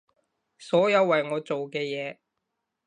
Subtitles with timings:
[0.57, 2.17] 所有為我做嘅嘢